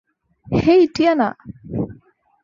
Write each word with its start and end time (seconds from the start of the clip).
হেই, 0.47 0.81
Tiana! 0.95 1.29